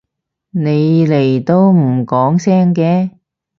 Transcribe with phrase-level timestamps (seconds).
[0.49, 3.11] 你嚟都唔講聲嘅？